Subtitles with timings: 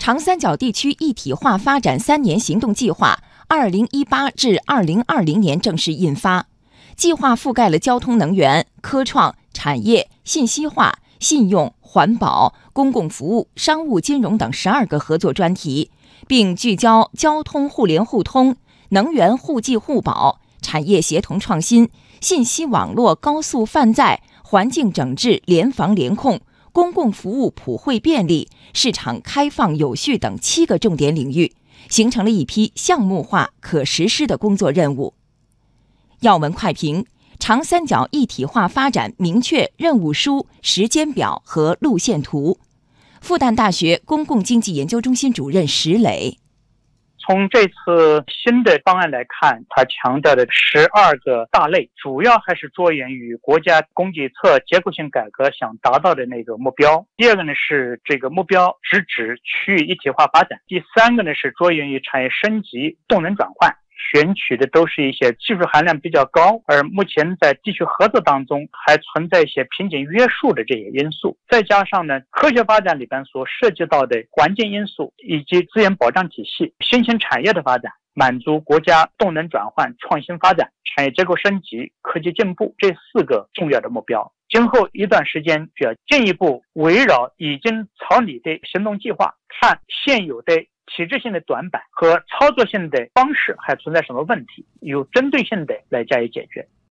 [0.00, 6.46] 长三角地区一体化发展三年行动计划（二零一八至二零二零年）正式印发。
[6.96, 15.90] 计划覆盖了交通、能源、科创、产业、信息化、信用、环保、公共服务、商务、金融等十二个合作专题，
[16.26, 18.56] 并聚焦交通互联互通、
[18.88, 21.90] 能源互济互保、产业协同创新、
[22.22, 26.40] 信息网络高速泛在、环境整治联防联控。
[26.72, 31.52] 公共服务普惠便利、市场开放有序等七个重点领域，
[31.88, 35.14] 形成了一批项目化可实施的工作任务。
[36.20, 37.06] 要闻快评：
[37.38, 42.58] 长三角一体化发展明确任务书、时间表和路线图。
[43.20, 46.38] 复旦大学公共经济研究中心主任石磊。
[47.30, 57.06] 从这次新的方案来看，它强调的十二个大类，主要还是着眼于国家供给侧结构性改革想达到的那个目标。
[57.16, 60.58] 第二个呢是这个目标直指区域一体化发展。
[60.66, 63.76] 第三个呢是着眼于产业升级、动能转换。
[64.10, 84.32] 选取的都是一些技术含量比较高，而目前在地区合作当中还存在一些瓶颈约束的这些因素，再加上呢，科学发展里边所涉及到的环境因素以及资源保障体系、新兴产业的发展，满足国家动能转换、创新发展、产业结构升级、科技进步这四个重要的目标。
[84.48, 90.66] 今后一段时间，需要进一步围绕已经草拟的行动计划，看现有的。
[90.94, 94.66] 旗帜性的短板和操作性的方式还存在什么问题？
[94.80, 96.66] 有针对性的来加以解决。